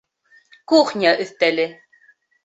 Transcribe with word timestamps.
Кухня 0.71 1.11
өҫтәле 1.25 1.67